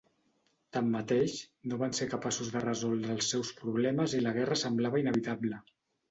[0.75, 1.33] Tanmateix,
[1.73, 5.61] no van ser capaços de resoldre els seus problemes i la guerra semblava inevitable.